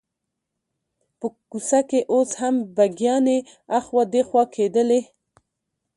په 1.19 1.27
کوڅه 1.49 1.79
کې 1.89 1.99
اوس 2.13 2.29
هم 2.41 2.55
بګیانې 2.75 3.37
اخوا 3.77 4.03
دیخوا 4.13 4.43
کېدلې. 4.55 5.01